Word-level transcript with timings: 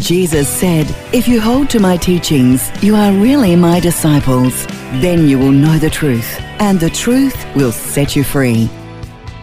Jesus 0.00 0.46
said, 0.48 0.86
If 1.14 1.26
you 1.26 1.40
hold 1.40 1.70
to 1.70 1.80
my 1.80 1.96
teachings, 1.96 2.70
you 2.82 2.94
are 2.94 3.12
really 3.12 3.56
my 3.56 3.80
disciples. 3.80 4.66
Then 5.00 5.26
you 5.26 5.38
will 5.38 5.52
know 5.52 5.78
the 5.78 5.88
truth, 5.88 6.38
and 6.60 6.78
the 6.78 6.90
truth 6.90 7.46
will 7.56 7.72
set 7.72 8.14
you 8.14 8.22
free. 8.22 8.68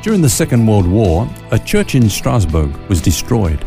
During 0.04 0.22
the 0.22 0.30
Second 0.30 0.68
World 0.68 0.88
War, 0.88 1.28
a 1.52 1.58
church 1.58 1.96
in 1.96 2.08
Strasbourg 2.08 2.76
was 2.88 3.02
destroyed. 3.02 3.64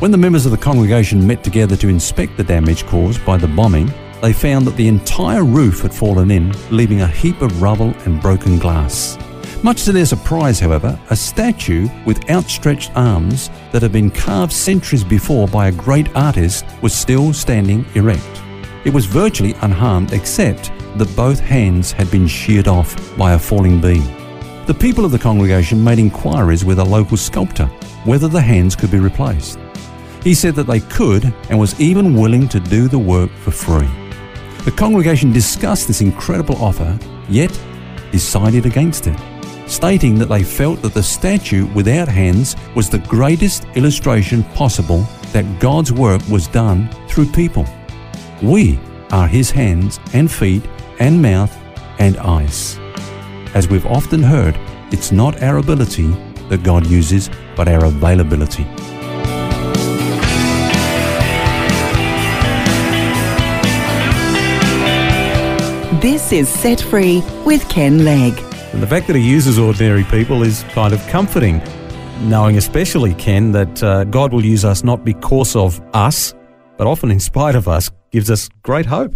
When 0.00 0.10
the 0.10 0.18
members 0.18 0.44
of 0.44 0.50
the 0.50 0.58
congregation 0.58 1.24
met 1.24 1.44
together 1.44 1.76
to 1.76 1.88
inspect 1.88 2.36
the 2.36 2.44
damage 2.44 2.84
caused 2.86 3.24
by 3.24 3.36
the 3.36 3.48
bombing, 3.48 3.92
they 4.20 4.32
found 4.32 4.66
that 4.66 4.76
the 4.76 4.88
entire 4.88 5.44
roof 5.44 5.82
had 5.82 5.94
fallen 5.94 6.30
in, 6.30 6.52
leaving 6.70 7.02
a 7.02 7.06
heap 7.06 7.42
of 7.42 7.62
rubble 7.62 7.94
and 8.06 8.20
broken 8.20 8.58
glass. 8.58 9.16
Much 9.64 9.84
to 9.84 9.92
their 9.92 10.04
surprise, 10.04 10.60
however, 10.60 11.00
a 11.08 11.16
statue 11.16 11.88
with 12.04 12.28
outstretched 12.28 12.90
arms 12.94 13.48
that 13.72 13.80
had 13.80 13.92
been 13.92 14.10
carved 14.10 14.52
centuries 14.52 15.02
before 15.02 15.48
by 15.48 15.68
a 15.68 15.72
great 15.72 16.14
artist 16.14 16.66
was 16.82 16.92
still 16.92 17.32
standing 17.32 17.82
erect. 17.94 18.42
It 18.84 18.92
was 18.92 19.06
virtually 19.06 19.54
unharmed 19.62 20.12
except 20.12 20.70
that 20.98 21.16
both 21.16 21.40
hands 21.40 21.92
had 21.92 22.10
been 22.10 22.26
sheared 22.26 22.68
off 22.68 22.94
by 23.16 23.32
a 23.32 23.38
falling 23.38 23.80
beam. 23.80 24.04
The 24.66 24.76
people 24.78 25.06
of 25.06 25.12
the 25.12 25.18
congregation 25.18 25.82
made 25.82 25.98
inquiries 25.98 26.62
with 26.62 26.78
a 26.78 26.84
local 26.84 27.16
sculptor 27.16 27.64
whether 28.04 28.28
the 28.28 28.42
hands 28.42 28.76
could 28.76 28.90
be 28.90 28.98
replaced. 28.98 29.58
He 30.22 30.34
said 30.34 30.56
that 30.56 30.66
they 30.66 30.80
could 30.80 31.32
and 31.48 31.58
was 31.58 31.80
even 31.80 32.20
willing 32.20 32.50
to 32.50 32.60
do 32.60 32.86
the 32.86 32.98
work 32.98 33.30
for 33.30 33.50
free. 33.50 33.88
The 34.66 34.76
congregation 34.76 35.32
discussed 35.32 35.86
this 35.86 36.02
incredible 36.02 36.62
offer, 36.62 36.98
yet 37.30 37.58
decided 38.12 38.66
against 38.66 39.06
it 39.06 39.18
stating 39.66 40.18
that 40.18 40.28
they 40.28 40.42
felt 40.42 40.82
that 40.82 40.94
the 40.94 41.02
statue 41.02 41.66
without 41.74 42.08
hands 42.08 42.56
was 42.74 42.90
the 42.90 42.98
greatest 42.98 43.64
illustration 43.74 44.42
possible 44.54 45.06
that 45.32 45.60
God's 45.60 45.92
work 45.92 46.22
was 46.28 46.46
done 46.48 46.88
through 47.08 47.26
people. 47.26 47.66
We 48.42 48.78
are 49.10 49.26
His 49.26 49.50
hands 49.50 50.00
and 50.12 50.30
feet 50.30 50.64
and 51.00 51.20
mouth 51.20 51.54
and 51.98 52.16
eyes. 52.18 52.78
As 53.54 53.68
we've 53.68 53.86
often 53.86 54.22
heard, 54.22 54.58
it's 54.92 55.12
not 55.12 55.42
our 55.42 55.58
ability 55.58 56.08
that 56.48 56.62
God 56.62 56.86
uses, 56.86 57.30
but 57.56 57.68
our 57.68 57.84
availability. 57.84 58.64
This 66.00 66.32
is 66.32 66.48
Set 66.48 66.80
Free 66.80 67.22
with 67.46 67.66
Ken 67.68 68.04
Legg. 68.04 68.53
And 68.74 68.82
the 68.82 68.88
fact 68.88 69.06
that 69.06 69.14
he 69.14 69.22
uses 69.22 69.56
ordinary 69.56 70.02
people 70.02 70.42
is 70.42 70.64
kind 70.70 70.92
of 70.92 71.00
comforting, 71.06 71.62
knowing 72.22 72.56
especially, 72.56 73.14
Ken, 73.14 73.52
that 73.52 73.80
uh, 73.84 74.02
God 74.02 74.32
will 74.32 74.44
use 74.44 74.64
us 74.64 74.82
not 74.82 75.04
because 75.04 75.54
of 75.54 75.80
us, 75.94 76.34
but 76.76 76.88
often 76.88 77.12
in 77.12 77.20
spite 77.20 77.54
of 77.54 77.68
us, 77.68 77.88
gives 78.10 78.32
us 78.32 78.48
great 78.64 78.86
hope. 78.86 79.14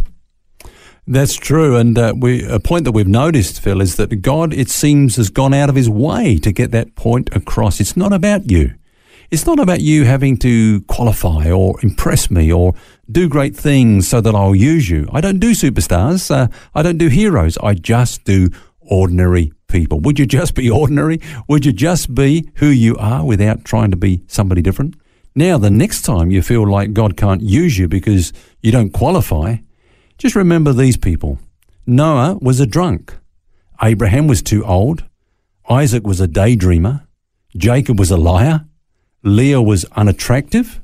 That's 1.09 1.35
true, 1.35 1.75
and 1.75 1.99
uh, 1.99 2.15
we, 2.17 2.47
a 2.47 2.61
point 2.61 2.85
that 2.85 2.93
we've 2.93 3.09
noticed, 3.09 3.61
Phil, 3.61 3.81
is 3.81 3.97
that 3.97 4.23
God, 4.23 4.55
it 4.55 4.71
seems, 4.71 5.17
has 5.17 5.29
gone 5.29 5.53
out 5.53 5.69
of 5.69 5.75
his 5.75 5.91
way 5.91 6.39
to 6.39 6.53
get 6.53 6.71
that 6.71 6.95
point 6.95 7.29
across. 7.35 7.81
It's 7.81 7.97
not 7.97 8.13
about 8.13 8.49
you. 8.49 8.75
It's 9.33 9.45
not 9.45 9.59
about 9.59 9.81
you 9.81 10.05
having 10.05 10.37
to 10.39 10.83
qualify 10.83 11.51
or 11.51 11.75
impress 11.83 12.31
me 12.31 12.53
or 12.53 12.75
do 13.11 13.29
great 13.29 13.57
things 13.57 14.07
so 14.07 14.21
that 14.21 14.37
I'll 14.37 14.55
use 14.55 14.89
you. 14.89 15.09
I 15.13 15.21
don't 15.21 15.41
do 15.41 15.51
superstars. 15.51 16.31
Uh, 16.31 16.47
I 16.77 16.83
don't 16.83 16.97
do 16.97 17.09
heroes. 17.09 17.59
I 17.59 17.75
just 17.75 18.23
do 18.23 18.51
ordinary 18.89 19.53
people? 19.69 20.01
Would 20.01 20.19
you 20.19 20.27
just 20.27 20.55
be 20.55 20.69
ordinary? 20.71 21.21
Would 21.49 21.65
you 21.65 21.73
just 21.73 22.15
be 22.15 22.51
who 22.57 22.69
you 22.69 22.97
are 22.97 23.25
without 23.25 23.65
trying 23.65 23.91
to 23.91 23.97
be 23.97 24.23
somebody 24.27 24.63
different? 24.63 24.97
Now, 25.35 25.59
the 25.59 25.71
next 25.71 26.03
time 26.03 26.31
you 26.31 26.43
feel 26.43 26.69
like 26.69 26.93
God 26.93 27.17
can't 27.17 27.43
use 27.43 27.79
you 27.79 27.87
because 27.87 28.33
you 28.61 28.73
don't 28.73 28.91
qualify, 28.91 29.59
just 30.17 30.35
remember 30.35 30.73
these 30.73 30.97
people. 30.97 31.39
Noah 31.87 32.39
was 32.41 32.59
a 32.59 32.67
drunk. 32.67 33.15
Abraham 33.81 34.27
was 34.27 34.43
too 34.43 34.65
old. 34.65 35.05
Isaac 35.71 36.07
was 36.07 36.21
a 36.21 36.27
daydreamer. 36.27 37.07
Jacob 37.57 37.99
was 37.99 38.11
a 38.11 38.17
liar. 38.17 38.67
Leah 39.23 39.63
was 39.63 39.85
unattractive. 39.93 40.81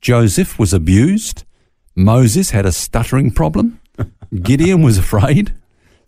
Joseph 0.00 0.58
was 0.58 0.72
abused. 0.72 1.44
Moses 1.96 2.50
had 2.50 2.66
a 2.66 2.72
stuttering 2.72 3.30
problem. 3.32 3.80
Gideon 4.42 4.82
was 4.82 4.98
afraid. 4.98 5.52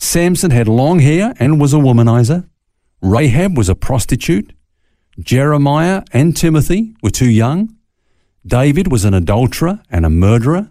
Samson 0.00 0.50
had 0.50 0.66
long 0.66 0.99
hair 0.99 1.34
and 1.38 1.61
was 1.61 1.72
a 1.72 1.77
womanizer. 1.77 2.49
Rahab 3.03 3.56
was 3.56 3.69
a 3.69 3.75
prostitute. 3.75 4.53
Jeremiah 5.19 6.03
and 6.12 6.37
Timothy 6.37 6.97
were 7.03 7.11
too 7.11 7.28
young. 7.31 7.77
David 8.44 8.91
was 8.91 9.05
an 9.05 9.15
adulterer 9.15 9.81
and 9.91 10.06
a 10.06 10.11
murderer. 10.11 10.71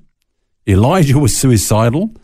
Elijah 0.68 1.20
was 1.20 1.38
suicidal. 1.38 2.16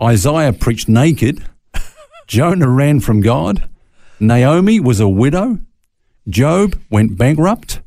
Isaiah 0.00 0.52
preached 0.52 0.88
naked. 0.88 1.44
Jonah 2.28 2.68
ran 2.68 3.00
from 3.00 3.20
God. 3.20 3.68
Naomi 4.20 4.78
was 4.78 5.00
a 5.00 5.08
widow. 5.08 5.58
Job 6.28 6.80
went 6.88 7.18
bankrupt. 7.18 7.80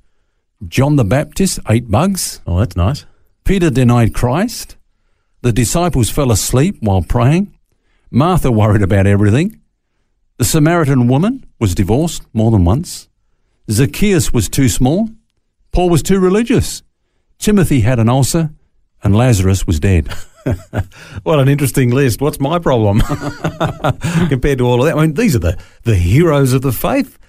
John 0.67 0.97
the 0.97 1.05
Baptist 1.05 1.59
ate 1.69 1.89
bugs. 1.89 2.41
Oh, 2.45 2.59
that's 2.59 2.75
nice. 2.75 3.05
Peter 3.45 3.69
denied 3.69 4.13
Christ. 4.13 4.75
The 5.41 5.53
disciples 5.53 6.09
fell 6.09 6.31
asleep 6.31 6.77
while 6.81 7.01
praying. 7.01 7.56
Martha 8.09 8.51
worried 8.51 8.81
about 8.81 9.07
everything. 9.07 9.61
The 10.37 10.45
Samaritan 10.45 11.07
woman 11.07 11.45
was 11.59 11.75
divorced 11.75 12.23
more 12.33 12.51
than 12.51 12.63
once. 12.63 13.09
Zacchaeus 13.69 14.31
was 14.31 14.47
too 14.47 14.69
small. 14.69 15.09
Paul 15.71 15.89
was 15.89 16.03
too 16.03 16.19
religious. 16.19 16.83
Timothy 17.39 17.81
had 17.81 17.99
an 17.99 18.09
ulcer. 18.09 18.51
And 19.03 19.15
Lazarus 19.15 19.67
was 19.67 19.79
dead. 19.79 20.07
what 21.23 21.39
an 21.39 21.47
interesting 21.47 21.91
list. 21.91 22.19
What's 22.19 22.39
my 22.39 22.57
problem 22.57 22.99
compared 24.29 24.57
to 24.57 24.65
all 24.65 24.79
of 24.79 24.85
that? 24.85 24.97
I 24.97 25.01
mean, 25.01 25.13
these 25.13 25.35
are 25.35 25.39
the, 25.39 25.57
the 25.83 25.95
heroes 25.95 26.53
of 26.53 26.63
the 26.63 26.71
faith. 26.71 27.19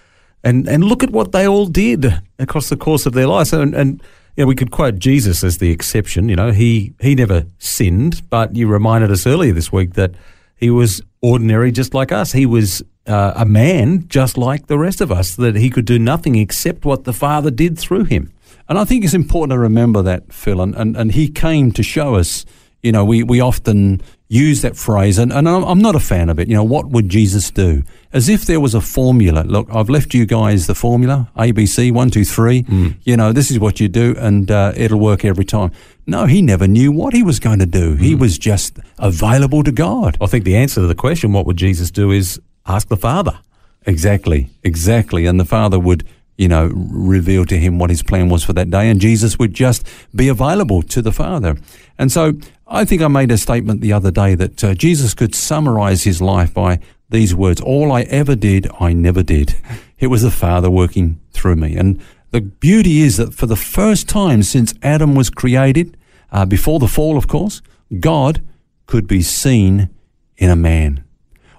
And, 0.42 0.66
and 0.68 0.84
look 0.84 1.02
at 1.02 1.10
what 1.10 1.32
they 1.32 1.46
all 1.46 1.66
did 1.66 2.22
across 2.38 2.70
the 2.70 2.76
course 2.76 3.04
of 3.04 3.12
their 3.12 3.26
lives. 3.26 3.52
And, 3.52 3.74
and 3.74 4.02
you 4.36 4.44
know, 4.44 4.46
we 4.46 4.54
could 4.54 4.70
quote 4.70 4.98
Jesus 4.98 5.44
as 5.44 5.58
the 5.58 5.70
exception. 5.70 6.28
You 6.28 6.36
know, 6.36 6.52
he, 6.52 6.94
he 7.00 7.14
never 7.14 7.46
sinned, 7.58 8.28
but 8.30 8.56
you 8.56 8.66
reminded 8.66 9.10
us 9.10 9.26
earlier 9.26 9.52
this 9.52 9.72
week 9.72 9.94
that 9.94 10.12
he 10.58 10.70
was 10.70 11.02
ordinary, 11.22 11.72
just 11.72 11.94
like 11.94 12.12
us. 12.12 12.32
He 12.32 12.46
was 12.46 12.82
uh, 13.06 13.32
a 13.36 13.46
man, 13.46 14.06
just 14.08 14.36
like 14.36 14.66
the 14.66 14.78
rest 14.78 15.00
of 15.00 15.10
us, 15.10 15.36
that 15.36 15.56
he 15.56 15.70
could 15.70 15.84
do 15.84 15.98
nothing 15.98 16.36
except 16.36 16.84
what 16.84 17.04
the 17.04 17.12
Father 17.12 17.50
did 17.50 17.78
through 17.78 18.04
him. 18.04 18.32
And 18.68 18.78
I 18.78 18.84
think 18.84 19.04
it's 19.04 19.14
important 19.14 19.52
to 19.52 19.58
remember 19.58 20.02
that, 20.02 20.32
Phil. 20.32 20.60
And, 20.60 20.74
and, 20.74 20.96
and 20.96 21.12
he 21.12 21.28
came 21.28 21.72
to 21.72 21.82
show 21.82 22.16
us, 22.16 22.44
you 22.82 22.92
know, 22.92 23.04
we, 23.04 23.22
we 23.22 23.40
often 23.40 24.02
use 24.28 24.62
that 24.62 24.76
phrase, 24.76 25.18
and, 25.18 25.32
and 25.32 25.48
I'm 25.48 25.80
not 25.80 25.94
a 25.94 26.00
fan 26.00 26.28
of 26.28 26.38
it. 26.38 26.48
You 26.48 26.54
know, 26.54 26.64
what 26.64 26.90
would 26.90 27.08
Jesus 27.08 27.50
do? 27.50 27.82
As 28.12 28.28
if 28.28 28.46
there 28.46 28.58
was 28.58 28.74
a 28.74 28.80
formula. 28.80 29.42
Look, 29.42 29.68
I've 29.70 29.90
left 29.90 30.14
you 30.14 30.24
guys 30.24 30.66
the 30.66 30.74
formula 30.74 31.28
ABC, 31.36 31.92
one, 31.92 32.10
two, 32.10 32.24
three. 32.24 32.62
Mm. 32.62 32.96
You 33.02 33.16
know, 33.16 33.32
this 33.32 33.50
is 33.50 33.58
what 33.58 33.80
you 33.80 33.88
do, 33.88 34.14
and 34.18 34.50
uh, 34.50 34.72
it'll 34.76 34.98
work 34.98 35.24
every 35.24 35.44
time. 35.44 35.72
No, 36.06 36.24
he 36.24 36.40
never 36.40 36.66
knew 36.66 36.90
what 36.90 37.12
he 37.12 37.22
was 37.22 37.38
going 37.38 37.58
to 37.58 37.66
do. 37.66 37.96
Mm. 37.96 38.00
He 38.00 38.14
was 38.14 38.38
just 38.38 38.78
available 38.98 39.62
to 39.62 39.72
God. 39.72 40.16
I 40.22 40.26
think 40.26 40.44
the 40.44 40.56
answer 40.56 40.80
to 40.80 40.86
the 40.86 40.94
question, 40.94 41.32
what 41.32 41.44
would 41.44 41.58
Jesus 41.58 41.90
do, 41.90 42.10
is 42.10 42.40
ask 42.66 42.88
the 42.88 42.96
Father. 42.96 43.38
Exactly, 43.86 44.50
exactly. 44.62 45.26
And 45.26 45.38
the 45.38 45.44
Father 45.44 45.78
would, 45.78 46.06
you 46.36 46.48
know, 46.48 46.70
reveal 46.74 47.44
to 47.46 47.58
him 47.58 47.78
what 47.78 47.90
his 47.90 48.02
plan 48.02 48.30
was 48.30 48.42
for 48.42 48.54
that 48.54 48.70
day, 48.70 48.88
and 48.88 49.00
Jesus 49.00 49.38
would 49.38 49.52
just 49.52 49.86
be 50.14 50.28
available 50.28 50.82
to 50.82 51.02
the 51.02 51.12
Father. 51.12 51.56
And 51.98 52.10
so 52.10 52.34
I 52.66 52.84
think 52.84 53.02
I 53.02 53.08
made 53.08 53.30
a 53.30 53.38
statement 53.38 53.80
the 53.80 53.92
other 53.92 54.10
day 54.10 54.34
that 54.34 54.64
uh, 54.64 54.74
Jesus 54.74 55.14
could 55.14 55.34
summarize 55.34 56.04
his 56.04 56.20
life 56.20 56.52
by 56.52 56.80
these 57.10 57.34
words 57.34 57.60
All 57.60 57.92
I 57.92 58.02
ever 58.02 58.36
did, 58.36 58.68
I 58.80 58.92
never 58.92 59.22
did. 59.22 59.54
It 60.00 60.06
was 60.06 60.22
the 60.22 60.30
Father 60.30 60.70
working 60.70 61.18
through 61.32 61.56
me. 61.56 61.74
And 61.74 62.00
the 62.30 62.40
beauty 62.40 63.00
is 63.00 63.16
that 63.16 63.34
for 63.34 63.46
the 63.46 63.56
first 63.56 64.08
time 64.08 64.44
since 64.44 64.72
Adam 64.80 65.16
was 65.16 65.28
created, 65.28 65.96
uh, 66.30 66.46
before 66.46 66.78
the 66.78 66.86
fall, 66.86 67.16
of 67.16 67.26
course, 67.26 67.62
God 67.98 68.40
could 68.86 69.08
be 69.08 69.22
seen 69.22 69.90
in 70.36 70.50
a 70.50 70.54
man. 70.54 71.02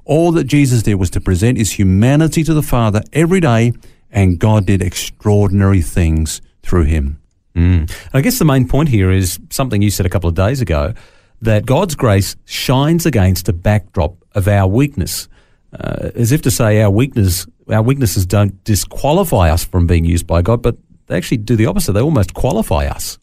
All 0.06 0.32
that 0.32 0.46
Jesus 0.46 0.84
did 0.84 0.96
was 0.96 1.10
to 1.12 1.22
present 1.22 1.58
his 1.58 1.74
humanity 1.74 2.44
to 2.46 2.54
the 2.54 2.64
Father 2.64 3.02
every 3.12 3.42
day, 3.42 3.74
and 4.10 4.40
God 4.40 4.66
did 4.66 4.82
extraordinary 4.82 5.82
things 5.82 6.42
through 6.64 6.86
him. 6.86 7.20
Mm. 7.56 7.92
I 8.14 8.22
guess 8.22 8.40
the 8.40 8.46
main 8.46 8.68
point 8.68 8.90
here 8.90 9.12
is 9.12 9.40
something 9.50 9.82
you 9.82 9.92
said 9.92 10.06
a 10.06 10.10
couple 10.10 10.30
of 10.30 10.36
days 10.36 10.62
ago 10.62 10.94
that 11.42 11.66
God's 11.66 11.96
grace 11.96 12.36
shines 12.46 13.06
against 13.06 13.50
a 13.50 13.54
backdrop 13.54 14.16
of 14.34 14.48
our 14.48 14.68
weakness, 14.68 15.28
uh, 15.74 16.10
as 16.16 16.32
if 16.32 16.42
to 16.44 16.52
say 16.52 16.82
our 16.82 16.90
weakness, 16.90 17.46
our 17.70 17.82
weaknesses 17.82 18.26
don't 18.26 18.64
disqualify 18.64 19.52
us 19.52 19.64
from 19.64 19.88
being 19.88 20.06
used 20.06 20.26
by 20.26 20.42
God, 20.42 20.62
but 20.62 20.78
they 21.08 21.18
actually 21.18 21.38
do 21.38 21.56
the 21.56 21.66
opposite. 21.66 21.94
They 21.94 22.02
almost 22.02 22.34
qualify 22.34 22.86
us. 22.86 23.18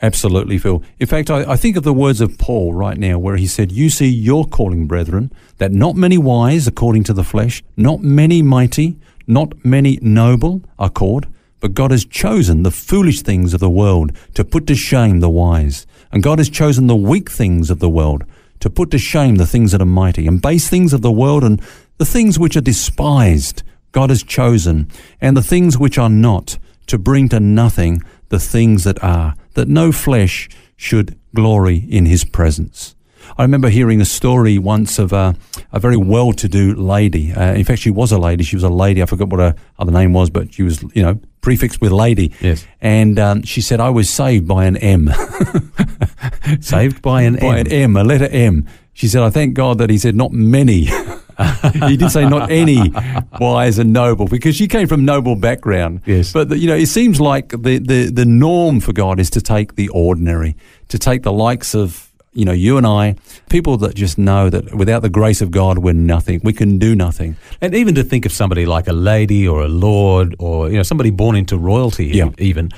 Absolutely, 0.00 0.58
Phil. 0.58 0.82
In 1.00 1.08
fact, 1.08 1.28
I, 1.28 1.52
I, 1.52 1.56
think 1.56 1.76
of 1.76 1.82
the 1.82 1.92
words 1.92 2.20
of 2.20 2.38
Paul 2.38 2.72
right 2.72 2.96
now, 2.96 3.18
where 3.18 3.36
he 3.36 3.48
said, 3.48 3.72
You 3.72 3.90
see 3.90 4.06
your 4.08 4.44
calling, 4.44 4.86
brethren, 4.86 5.32
that 5.56 5.72
not 5.72 5.96
many 5.96 6.16
wise 6.16 6.68
according 6.68 7.02
to 7.04 7.12
the 7.12 7.24
flesh, 7.24 7.64
not 7.76 8.00
many 8.00 8.40
mighty, 8.40 8.96
not 9.26 9.64
many 9.64 9.98
noble 10.00 10.62
are 10.78 10.90
called, 10.90 11.26
but 11.60 11.74
God 11.74 11.90
has 11.90 12.04
chosen 12.04 12.62
the 12.62 12.70
foolish 12.70 13.22
things 13.22 13.52
of 13.52 13.60
the 13.60 13.68
world 13.68 14.12
to 14.34 14.44
put 14.44 14.68
to 14.68 14.76
shame 14.76 15.18
the 15.18 15.28
wise. 15.28 15.84
And 16.12 16.22
God 16.22 16.38
has 16.38 16.48
chosen 16.48 16.86
the 16.86 16.96
weak 16.96 17.28
things 17.28 17.68
of 17.68 17.80
the 17.80 17.88
world 17.88 18.24
to 18.60 18.70
put 18.70 18.90
to 18.90 18.98
shame 18.98 19.36
the 19.36 19.46
things 19.46 19.72
that 19.72 19.82
are 19.82 19.86
mighty, 19.86 20.26
and 20.26 20.42
base 20.42 20.68
things 20.68 20.92
of 20.92 21.02
the 21.02 21.12
world 21.12 21.44
and 21.44 21.62
the 21.98 22.04
things 22.04 22.38
which 22.38 22.56
are 22.56 22.60
despised. 22.60 23.62
God 23.92 24.10
has 24.10 24.22
chosen, 24.22 24.90
and 25.20 25.36
the 25.36 25.42
things 25.42 25.78
which 25.78 25.98
are 25.98 26.10
not, 26.10 26.58
to 26.86 26.98
bring 26.98 27.28
to 27.30 27.40
nothing 27.40 28.02
the 28.28 28.38
things 28.38 28.84
that 28.84 29.02
are, 29.02 29.34
that 29.54 29.68
no 29.68 29.92
flesh 29.92 30.48
should 30.76 31.18
glory 31.34 31.84
in 31.88 32.06
his 32.06 32.24
presence. 32.24 32.94
I 33.38 33.42
remember 33.42 33.68
hearing 33.68 34.00
a 34.00 34.04
story 34.04 34.58
once 34.58 34.98
of 34.98 35.12
a, 35.12 35.36
a 35.72 35.78
very 35.78 35.96
well-to-do 35.96 36.74
lady. 36.74 37.32
Uh, 37.32 37.54
in 37.54 37.64
fact, 37.64 37.80
she 37.80 37.90
was 37.90 38.10
a 38.10 38.18
lady. 38.18 38.42
She 38.42 38.56
was 38.56 38.64
a 38.64 38.68
lady. 38.68 39.00
I 39.00 39.06
forgot 39.06 39.28
what 39.28 39.38
her 39.38 39.54
other 39.78 39.92
name 39.92 40.12
was, 40.12 40.28
but 40.28 40.52
she 40.52 40.64
was, 40.64 40.82
you 40.92 41.02
know, 41.02 41.20
prefixed 41.40 41.80
with 41.80 41.92
lady. 41.92 42.32
Yes. 42.40 42.66
And 42.80 43.16
um, 43.16 43.42
she 43.44 43.60
said, 43.60 43.78
I 43.78 43.90
was 43.90 44.10
saved 44.10 44.48
by 44.48 44.64
an 44.64 44.76
M. 44.76 45.08
saved 46.60 47.00
by 47.00 47.22
an 47.22 47.36
by 47.36 47.46
M. 47.46 47.66
an 47.66 47.72
M, 47.72 47.96
a 47.96 48.02
letter 48.02 48.28
M. 48.28 48.66
She 48.92 49.06
said, 49.06 49.22
I 49.22 49.30
thank 49.30 49.54
God 49.54 49.78
that 49.78 49.88
he 49.88 49.98
said 49.98 50.16
not 50.16 50.32
many. 50.32 50.86
he 51.84 51.96
did 51.96 52.10
say 52.10 52.28
not 52.28 52.50
any 52.50 52.92
wise 53.38 53.78
and 53.78 53.92
noble 53.92 54.26
because 54.26 54.56
she 54.56 54.66
came 54.66 54.88
from 54.88 55.04
noble 55.04 55.36
background. 55.36 56.02
Yes. 56.04 56.32
But, 56.32 56.48
the, 56.48 56.58
you 56.58 56.66
know, 56.66 56.74
it 56.74 56.86
seems 56.88 57.20
like 57.20 57.50
the, 57.50 57.78
the, 57.78 58.10
the 58.12 58.24
norm 58.24 58.80
for 58.80 58.92
God 58.92 59.20
is 59.20 59.30
to 59.30 59.40
take 59.40 59.76
the 59.76 59.88
ordinary, 59.90 60.56
to 60.88 60.98
take 60.98 61.22
the 61.22 61.32
likes 61.32 61.76
of 61.76 62.07
you 62.32 62.44
know, 62.44 62.52
you 62.52 62.76
and 62.76 62.86
I, 62.86 63.16
people 63.50 63.76
that 63.78 63.94
just 63.94 64.18
know 64.18 64.50
that 64.50 64.74
without 64.74 65.02
the 65.02 65.08
grace 65.08 65.40
of 65.40 65.50
God, 65.50 65.78
we're 65.78 65.94
nothing. 65.94 66.40
We 66.44 66.52
can 66.52 66.78
do 66.78 66.94
nothing. 66.94 67.36
And 67.60 67.74
even 67.74 67.94
to 67.96 68.02
think 68.04 68.26
of 68.26 68.32
somebody 68.32 68.66
like 68.66 68.86
a 68.88 68.92
lady 68.92 69.46
or 69.48 69.62
a 69.62 69.68
lord 69.68 70.36
or, 70.38 70.68
you 70.70 70.76
know, 70.76 70.82
somebody 70.82 71.10
born 71.10 71.36
into 71.36 71.56
royalty, 71.58 72.06
Yeah. 72.06 72.30
even. 72.38 72.70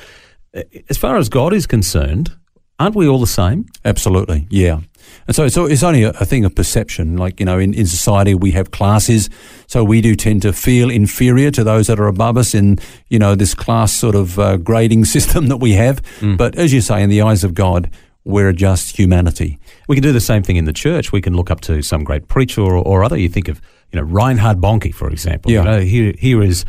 As 0.88 0.96
far 0.96 1.16
as 1.16 1.28
God 1.28 1.52
is 1.52 1.66
concerned, 1.66 2.32
aren't 2.78 2.96
we 2.96 3.06
all 3.06 3.20
the 3.20 3.26
same? 3.26 3.66
Absolutely, 3.84 4.46
yeah. 4.50 4.80
And 5.26 5.34
so 5.34 5.44
it's, 5.44 5.56
it's 5.56 5.82
only 5.82 6.02
a, 6.04 6.10
a 6.10 6.24
thing 6.24 6.44
of 6.44 6.54
perception. 6.54 7.16
Like, 7.16 7.40
you 7.40 7.46
know, 7.46 7.58
in, 7.58 7.72
in 7.74 7.86
society 7.86 8.34
we 8.34 8.50
have 8.52 8.70
classes, 8.70 9.28
so 9.66 9.82
we 9.84 10.00
do 10.00 10.14
tend 10.14 10.42
to 10.42 10.52
feel 10.52 10.90
inferior 10.90 11.50
to 11.52 11.64
those 11.64 11.86
that 11.88 11.98
are 12.00 12.06
above 12.06 12.36
us 12.36 12.54
in, 12.54 12.78
you 13.08 13.18
know, 13.18 13.34
this 13.34 13.54
class 13.54 13.92
sort 13.92 14.14
of 14.14 14.38
uh, 14.38 14.56
grading 14.56 15.04
system 15.16 15.48
that 15.48 15.58
we 15.58 15.72
have. 15.72 16.00
But 16.20 16.56
as 16.56 16.72
you 16.72 16.80
say, 16.80 17.02
in 17.02 17.10
the 17.10 17.22
eyes 17.22 17.44
of 17.44 17.54
God, 17.54 17.90
we're 18.30 18.52
just 18.52 18.96
humanity. 18.96 19.58
We 19.88 19.96
can 19.96 20.02
do 20.02 20.12
the 20.12 20.20
same 20.20 20.42
thing 20.42 20.56
in 20.56 20.64
the 20.64 20.72
church. 20.72 21.12
We 21.12 21.20
can 21.20 21.34
look 21.34 21.50
up 21.50 21.60
to 21.62 21.82
some 21.82 22.04
great 22.04 22.28
preacher 22.28 22.62
or, 22.62 22.76
or 22.76 23.04
other. 23.04 23.16
You 23.16 23.28
think 23.28 23.48
of, 23.48 23.60
you 23.92 23.98
know, 24.00 24.06
Reinhard 24.06 24.58
Bonnke, 24.60 24.94
for 24.94 25.10
example. 25.10 25.50
Yeah. 25.50 25.60
You 25.60 25.64
know, 25.70 25.80
here, 25.80 26.12
here 26.18 26.42
is 26.42 26.64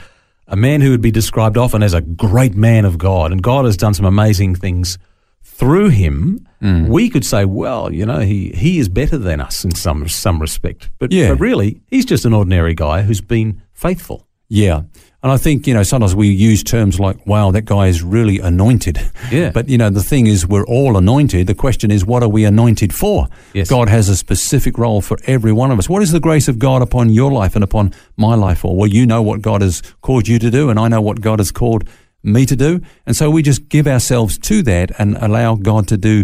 a 0.47 0.55
man 0.55 0.81
who 0.81 0.91
would 0.91 1.01
be 1.01 1.11
described 1.11 1.57
often 1.57 1.81
as 1.83 1.93
a 1.93 2.01
great 2.01 2.55
man 2.55 2.85
of 2.85 2.97
God, 2.97 3.31
and 3.31 3.41
God 3.41 3.65
has 3.65 3.77
done 3.77 3.93
some 3.93 4.05
amazing 4.05 4.55
things 4.55 4.97
through 5.43 5.89
him. 5.89 6.47
Mm. 6.61 6.87
We 6.89 7.09
could 7.09 7.25
say, 7.25 7.45
well, 7.45 7.91
you 7.93 8.05
know, 8.05 8.19
he, 8.19 8.49
he 8.49 8.79
is 8.79 8.89
better 8.89 9.17
than 9.17 9.39
us 9.39 9.63
in 9.63 9.73
some 9.75 10.07
some 10.07 10.39
respect. 10.39 10.89
But, 10.99 11.11
Yeah. 11.11 11.29
but 11.29 11.39
really, 11.39 11.81
he's 11.87 12.05
just 12.05 12.25
an 12.25 12.33
ordinary 12.33 12.73
guy 12.73 13.01
who's 13.03 13.21
been 13.21 13.61
faithful. 13.73 14.27
Yeah. 14.49 14.83
And 15.23 15.31
I 15.31 15.37
think, 15.37 15.67
you 15.67 15.75
know, 15.75 15.83
sometimes 15.83 16.15
we 16.15 16.29
use 16.29 16.63
terms 16.63 16.99
like, 16.99 17.27
wow, 17.27 17.51
that 17.51 17.65
guy 17.65 17.87
is 17.87 18.01
really 18.01 18.39
anointed. 18.39 18.99
Yeah. 19.31 19.51
But, 19.51 19.69
you 19.69 19.77
know, 19.77 19.91
the 19.91 20.01
thing 20.01 20.25
is, 20.25 20.47
we're 20.47 20.65
all 20.65 20.97
anointed. 20.97 21.45
The 21.45 21.53
question 21.53 21.91
is, 21.91 22.03
what 22.03 22.23
are 22.23 22.29
we 22.29 22.43
anointed 22.43 22.91
for? 22.91 23.27
Yes. 23.53 23.69
God 23.69 23.87
has 23.87 24.09
a 24.09 24.15
specific 24.15 24.79
role 24.79 24.99
for 24.99 25.19
every 25.27 25.51
one 25.51 25.69
of 25.69 25.77
us. 25.77 25.87
What 25.87 26.01
is 26.01 26.11
the 26.11 26.19
grace 26.19 26.47
of 26.47 26.57
God 26.57 26.81
upon 26.81 27.09
your 27.09 27.31
life 27.31 27.53
and 27.53 27.63
upon 27.63 27.93
my 28.17 28.33
life 28.33 28.59
for? 28.59 28.75
Well, 28.75 28.87
you 28.87 29.05
know 29.05 29.21
what 29.21 29.43
God 29.43 29.61
has 29.61 29.83
called 30.01 30.27
you 30.27 30.39
to 30.39 30.49
do, 30.49 30.71
and 30.71 30.79
I 30.79 30.87
know 30.87 31.01
what 31.01 31.21
God 31.21 31.37
has 31.37 31.51
called 31.51 31.87
me 32.23 32.47
to 32.47 32.55
do. 32.55 32.81
And 33.05 33.15
so 33.15 33.29
we 33.29 33.43
just 33.43 33.69
give 33.69 33.85
ourselves 33.85 34.39
to 34.39 34.63
that 34.63 34.91
and 34.99 35.17
allow 35.17 35.53
God 35.53 35.87
to 35.89 35.97
do 35.97 36.23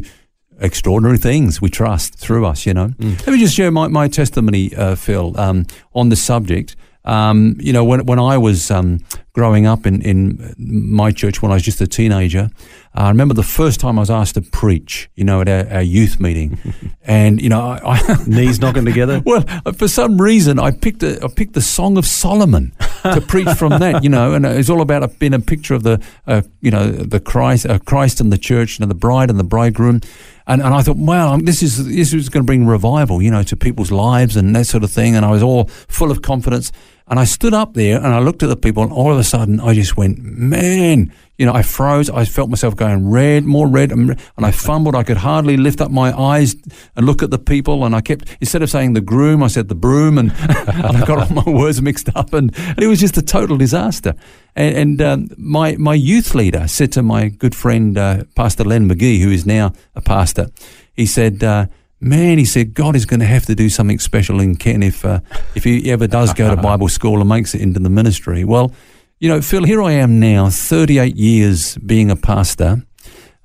extraordinary 0.60 1.20
things 1.20 1.62
we 1.62 1.70
trust 1.70 2.16
through 2.16 2.48
us, 2.48 2.66
you 2.66 2.74
know. 2.74 2.94
Let 3.00 3.28
me 3.28 3.38
just 3.38 3.56
share 3.56 3.70
my, 3.70 3.90
my 3.90 4.08
testimony, 4.08 4.76
uh, 4.76 4.96
Phil, 4.96 5.40
um, 5.40 5.68
on 5.94 6.10
the 6.10 6.16
subject. 6.16 6.76
Um, 7.08 7.56
you 7.58 7.72
know, 7.72 7.86
when, 7.86 8.06
when 8.06 8.20
I 8.20 8.38
was 8.38 8.70
um, 8.70 9.00
growing 9.32 9.66
up 9.66 9.86
in, 9.86 10.02
in 10.02 10.54
my 10.58 11.12
church 11.12 11.42
when 11.42 11.52
I 11.52 11.54
was 11.54 11.64
just 11.64 11.80
a 11.80 11.88
teenager, 11.88 12.50
uh, 12.96 13.02
I 13.02 13.08
remember 13.08 13.34
the 13.34 13.44
first 13.44 13.80
time 13.80 13.98
I 13.98 14.02
was 14.02 14.10
asked 14.10 14.34
to 14.34 14.42
preach, 14.42 15.10
you 15.16 15.24
know, 15.24 15.40
at 15.40 15.48
our, 15.48 15.76
our 15.76 15.82
youth 15.82 16.20
meeting. 16.20 16.60
and, 17.04 17.42
you 17.42 17.48
know, 17.48 17.62
I, 17.62 17.80
I 17.84 18.24
Knees 18.28 18.60
knocking 18.60 18.84
together. 18.84 19.22
well, 19.26 19.46
uh, 19.66 19.72
for 19.72 19.88
some 19.88 20.22
reason, 20.22 20.60
I 20.60 20.72
picked 20.72 21.02
a, 21.02 21.24
I 21.24 21.30
picked 21.34 21.54
the 21.54 21.62
Song 21.62 21.98
of 21.98 22.06
Solomon 22.06 22.74
to 23.04 23.22
preach 23.22 23.50
from 23.52 23.80
that, 23.80 24.04
you 24.04 24.10
know, 24.10 24.34
and 24.34 24.46
it's 24.46 24.70
all 24.70 24.82
about 24.82 25.04
a, 25.04 25.08
being 25.08 25.34
a 25.34 25.40
picture 25.40 25.76
of 25.76 25.84
the, 25.84 26.04
uh, 26.28 26.42
you 26.60 26.72
know, 26.72 26.92
the 26.92 27.22
Christ, 27.22 27.66
uh, 27.66 27.80
Christ 27.80 28.20
and 28.20 28.34
the 28.34 28.38
church, 28.38 28.78
you 28.78 28.86
know, 28.86 28.90
the 28.90 28.96
bride 28.96 29.30
and 29.30 29.40
the 29.40 29.46
bridegroom, 29.46 30.02
and 30.48 30.62
and 30.62 30.74
I 30.74 30.82
thought, 30.82 30.98
wow, 30.98 31.34
um, 31.34 31.42
this 31.42 31.62
is 31.62 31.86
this 31.86 32.14
is 32.14 32.30
going 32.30 32.44
to 32.44 32.46
bring 32.46 32.66
revival, 32.66 33.22
you 33.22 33.30
know, 33.30 33.44
to 33.44 33.56
people's 33.56 33.92
lives 33.92 34.36
and 34.36 34.56
that 34.56 34.66
sort 34.66 34.84
of 34.84 34.92
thing, 34.92 35.16
and 35.16 35.26
I 35.26 35.32
was 35.32 35.44
all 35.44 35.66
full 35.88 36.10
of 36.10 36.22
confidence, 36.22 36.72
and 37.10 37.20
I 37.20 37.24
stood 37.24 37.54
up 37.54 37.74
there 37.74 37.98
and 37.98 38.08
I 38.08 38.20
looked 38.20 38.44
at 38.44 38.50
the 38.50 38.58
people, 38.58 38.84
and 38.84 38.92
all 38.92 39.12
of 39.12 39.18
a 39.18 39.24
sudden, 39.24 39.60
I 39.60 39.74
just 39.74 39.96
went, 39.96 40.20
man. 40.20 41.14
You 41.38 41.46
know, 41.46 41.54
I 41.54 41.62
froze. 41.62 42.10
I 42.10 42.26
felt 42.26 42.50
myself 42.50 42.76
going 42.76 43.12
red, 43.12 43.46
more 43.46 43.68
red, 43.68 43.92
and, 43.92 44.10
and 44.10 44.46
I 44.46 44.52
fumbled. 44.68 44.96
I 44.96 45.04
could 45.04 45.18
hardly 45.18 45.56
lift 45.56 45.82
up 45.82 45.92
my 45.92 46.12
eyes 46.12 46.56
and 46.96 47.06
look 47.06 47.22
at 47.22 47.30
the 47.30 47.38
people. 47.38 47.86
And 47.86 47.96
I 47.96 48.02
kept, 48.02 48.36
instead 48.42 48.64
of 48.64 48.72
saying 48.72 48.94
the 48.94 49.02
groom, 49.02 49.44
I 49.44 49.48
said 49.48 49.68
the 49.70 49.76
broom, 49.76 50.18
and, 50.18 50.32
and 50.40 50.98
I 50.98 51.06
got 51.06 51.20
all 51.20 51.44
my 51.44 51.50
words 51.50 51.82
mixed 51.82 52.10
up. 52.16 52.34
And, 52.34 52.58
and 52.58 52.82
it 52.82 52.88
was 52.88 53.00
just 53.00 53.18
a 53.18 53.22
total 53.22 53.56
disaster. 53.56 54.16
And, 54.56 54.76
and 54.76 55.02
um, 55.02 55.30
my 55.38 55.76
my 55.78 55.94
youth 55.94 56.34
leader 56.34 56.68
said 56.68 56.92
to 56.94 57.04
my 57.04 57.30
good 57.30 57.56
friend 57.56 57.98
uh, 57.98 58.24
Pastor 58.36 58.64
Len 58.64 58.90
McGee, 58.90 59.22
who 59.22 59.30
is 59.30 59.46
now 59.46 59.74
a 59.96 60.02
pastor, 60.02 60.50
he 60.94 61.06
said. 61.06 61.44
Uh, 61.44 61.68
Man, 62.00 62.38
he 62.38 62.46
said, 62.46 62.76
God 62.76 62.96
is 62.96 63.06
going 63.06 63.22
to 63.22 63.26
have 63.26 63.46
to 63.48 63.56
do 63.56 63.70
something 63.70 63.98
special 63.98 64.40
in 64.40 64.56
Ken 64.56 64.84
if 64.84 65.04
uh, 65.04 65.20
if 65.56 65.64
he 65.64 65.92
ever 65.92 66.06
does 66.06 66.34
go 66.34 66.54
to 66.54 66.62
Bible 66.62 66.90
school 66.90 67.20
and 67.20 67.28
makes 67.28 67.56
it 67.56 67.62
into 67.62 67.80
the 67.80 67.90
ministry. 67.90 68.44
Well, 68.44 68.72
you 69.20 69.30
know, 69.30 69.42
Phil, 69.42 69.64
here 69.64 69.82
I 69.82 69.94
am 69.94 70.20
now, 70.20 70.50
38 70.50 71.16
years 71.16 71.76
being 71.80 72.12
a 72.12 72.16
pastor. 72.16 72.84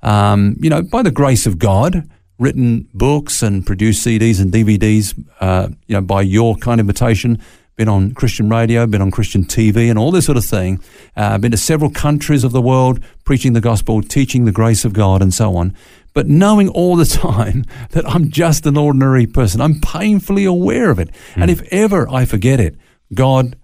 Um, 0.03 0.55
you 0.59 0.69
know, 0.69 0.83
by 0.83 1.01
the 1.01 1.09
grace 1.09 1.47
of 1.47 1.57
God, 1.57 2.07
written 2.37 2.87
books 2.93 3.41
and 3.41 3.65
produced 3.65 4.05
CDs 4.05 4.39
and 4.39 4.51
DVDs, 4.51 5.17
uh, 5.39 5.69
you 5.87 5.95
know, 5.95 6.01
by 6.01 6.21
your 6.21 6.55
kind 6.55 6.79
invitation. 6.79 7.41
Been 7.75 7.89
on 7.89 8.13
Christian 8.13 8.49
radio, 8.49 8.85
been 8.85 9.01
on 9.01 9.09
Christian 9.09 9.45
TV, 9.45 9.89
and 9.89 9.97
all 9.97 10.11
this 10.11 10.27
sort 10.27 10.37
of 10.37 10.45
thing. 10.45 10.79
Uh, 11.17 11.39
been 11.39 11.49
to 11.49 11.57
several 11.57 11.89
countries 11.89 12.43
of 12.43 12.51
the 12.51 12.61
world, 12.61 13.03
preaching 13.23 13.53
the 13.53 13.61
gospel, 13.61 14.03
teaching 14.03 14.45
the 14.45 14.51
grace 14.51 14.85
of 14.85 14.93
God, 14.93 15.23
and 15.23 15.33
so 15.33 15.55
on. 15.55 15.75
But 16.13 16.27
knowing 16.27 16.69
all 16.69 16.95
the 16.95 17.05
time 17.27 17.65
that 17.91 18.07
I'm 18.07 18.29
just 18.29 18.65
an 18.65 18.77
ordinary 18.77 19.25
person, 19.25 19.61
I'm 19.61 19.79
painfully 19.81 20.45
aware 20.45 20.89
of 20.89 20.99
it. 20.99 21.09
And 21.35 21.49
if 21.49 21.61
ever 21.71 22.09
I 22.09 22.25
forget 22.25 22.59
it, 22.59 22.75
God 23.13 23.55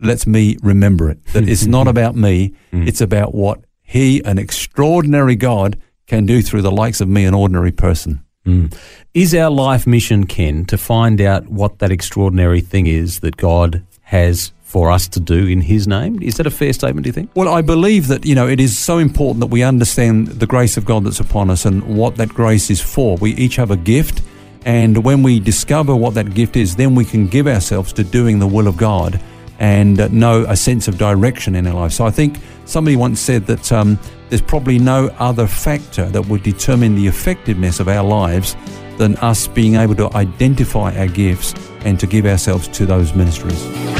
lets 0.00 0.26
me 0.26 0.56
remember 0.62 1.10
it. 1.10 1.24
That 1.26 1.48
it's 1.48 1.66
not 1.66 1.88
about 1.94 2.16
me, 2.16 2.54
it's 2.72 3.00
about 3.00 3.34
what 3.34 3.64
He, 3.82 4.22
an 4.24 4.38
extraordinary 4.38 5.36
God, 5.36 5.80
can 6.06 6.26
do 6.26 6.42
through 6.42 6.62
the 6.62 6.72
likes 6.72 7.00
of 7.00 7.08
me, 7.08 7.24
an 7.24 7.34
ordinary 7.34 7.72
person. 7.72 8.24
Mm. 8.46 8.76
Is 9.14 9.34
our 9.34 9.50
life 9.50 9.86
mission, 9.86 10.26
Ken, 10.26 10.64
to 10.66 10.76
find 10.76 11.20
out 11.20 11.48
what 11.48 11.78
that 11.78 11.92
extraordinary 11.92 12.60
thing 12.60 12.86
is 12.86 13.20
that 13.20 13.36
God 13.36 13.84
has 14.02 14.52
for 14.72 14.90
us 14.90 15.06
to 15.06 15.20
do 15.20 15.46
in 15.46 15.60
His 15.60 15.86
name? 15.86 16.22
Is 16.22 16.38
that 16.38 16.46
a 16.46 16.50
fair 16.50 16.72
statement, 16.72 17.04
do 17.04 17.08
you 17.08 17.12
think? 17.12 17.30
Well, 17.34 17.52
I 17.52 17.60
believe 17.60 18.08
that, 18.08 18.24
you 18.24 18.34
know, 18.34 18.48
it 18.48 18.58
is 18.58 18.78
so 18.78 18.96
important 18.96 19.40
that 19.40 19.48
we 19.48 19.62
understand 19.62 20.28
the 20.28 20.46
grace 20.46 20.78
of 20.78 20.86
God 20.86 21.04
that's 21.04 21.20
upon 21.20 21.50
us 21.50 21.66
and 21.66 21.82
what 21.94 22.16
that 22.16 22.30
grace 22.30 22.70
is 22.70 22.80
for. 22.80 23.18
We 23.18 23.34
each 23.34 23.56
have 23.56 23.70
a 23.70 23.76
gift, 23.76 24.22
and 24.64 25.04
when 25.04 25.22
we 25.22 25.40
discover 25.40 25.94
what 25.94 26.14
that 26.14 26.32
gift 26.32 26.56
is, 26.56 26.76
then 26.76 26.94
we 26.94 27.04
can 27.04 27.26
give 27.26 27.46
ourselves 27.46 27.92
to 27.92 28.02
doing 28.02 28.38
the 28.38 28.46
will 28.46 28.66
of 28.66 28.78
God 28.78 29.20
and 29.58 30.00
uh, 30.00 30.08
know 30.08 30.46
a 30.48 30.56
sense 30.56 30.88
of 30.88 30.96
direction 30.96 31.54
in 31.54 31.66
our 31.66 31.74
life. 31.74 31.92
So 31.92 32.06
I 32.06 32.10
think 32.10 32.38
somebody 32.64 32.96
once 32.96 33.20
said 33.20 33.46
that 33.48 33.70
um, 33.72 33.98
there's 34.30 34.40
probably 34.40 34.78
no 34.78 35.08
other 35.18 35.46
factor 35.46 36.06
that 36.06 36.22
would 36.28 36.42
determine 36.42 36.94
the 36.94 37.06
effectiveness 37.06 37.78
of 37.78 37.88
our 37.88 38.02
lives 38.02 38.56
than 38.96 39.16
us 39.16 39.48
being 39.48 39.74
able 39.74 39.96
to 39.96 40.10
identify 40.16 40.96
our 40.98 41.08
gifts 41.08 41.54
and 41.84 42.00
to 42.00 42.06
give 42.06 42.24
ourselves 42.24 42.68
to 42.68 42.86
those 42.86 43.14
ministries. 43.14 43.91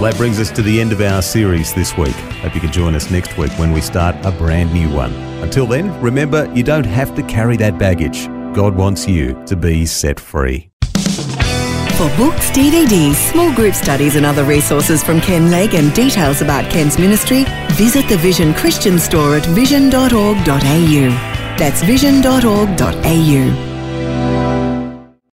Well, 0.00 0.10
that 0.10 0.16
brings 0.16 0.40
us 0.40 0.50
to 0.52 0.62
the 0.62 0.80
end 0.80 0.92
of 0.92 1.02
our 1.02 1.20
series 1.20 1.74
this 1.74 1.94
week. 1.94 2.14
Hope 2.40 2.54
you 2.54 2.60
can 2.62 2.72
join 2.72 2.94
us 2.94 3.10
next 3.10 3.36
week 3.36 3.50
when 3.58 3.70
we 3.70 3.82
start 3.82 4.16
a 4.24 4.32
brand 4.32 4.72
new 4.72 4.88
one. 4.88 5.12
Until 5.42 5.66
then, 5.66 6.00
remember, 6.00 6.50
you 6.54 6.62
don't 6.62 6.86
have 6.86 7.14
to 7.16 7.22
carry 7.24 7.58
that 7.58 7.76
baggage. 7.78 8.26
God 8.54 8.74
wants 8.74 9.06
you 9.06 9.44
to 9.44 9.56
be 9.56 9.84
set 9.84 10.18
free. 10.18 10.70
For 10.94 12.08
books, 12.16 12.48
DVDs, 12.52 13.16
small 13.30 13.54
group 13.54 13.74
studies, 13.74 14.16
and 14.16 14.24
other 14.24 14.44
resources 14.44 15.04
from 15.04 15.20
Ken 15.20 15.50
Legg 15.50 15.74
and 15.74 15.92
details 15.92 16.40
about 16.40 16.70
Ken's 16.70 16.98
ministry, 16.98 17.44
visit 17.72 18.08
the 18.08 18.16
Vision 18.16 18.54
Christian 18.54 18.98
store 18.98 19.36
at 19.36 19.44
vision.org.au. 19.44 21.10
That's 21.58 21.82
vision.org.au. 21.82 23.69